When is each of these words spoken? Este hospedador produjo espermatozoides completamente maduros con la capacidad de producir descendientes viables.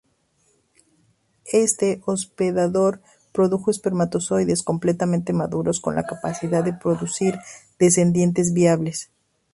Este 1.53 2.01
hospedador 2.07 3.01
produjo 3.33 3.69
espermatozoides 3.69 4.63
completamente 4.63 5.31
maduros 5.31 5.79
con 5.79 5.93
la 5.93 6.07
capacidad 6.07 6.63
de 6.63 6.73
producir 6.73 7.37
descendientes 7.77 8.51
viables. 8.51 9.11